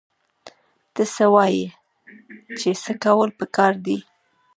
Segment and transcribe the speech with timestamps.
[0.93, 1.67] ته څه وايې
[2.59, 3.97] چې څه کول پکار دي؟